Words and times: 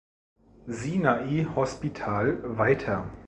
Sinai 0.67 1.43
Hospital 1.55 2.57
weiter. 2.57 3.07